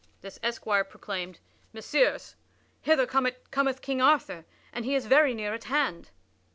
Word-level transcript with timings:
This 0.21 0.39
esquire 0.41 0.83
proclaimed: 0.83 1.37
"Messires, 1.75 2.33
hither 2.81 3.05
cometh 3.05 3.81
King 3.83 4.01
Arthur, 4.01 4.45
and 4.73 4.83
he 4.83 4.95
is 4.95 5.05
very 5.05 5.35
near 5.35 5.53
at 5.53 5.65
hand." 5.65 6.09